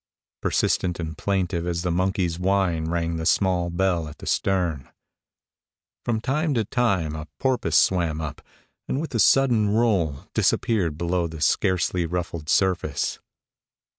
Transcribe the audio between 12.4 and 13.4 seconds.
surface.